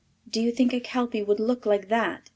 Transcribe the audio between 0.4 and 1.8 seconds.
you think a kelpy would look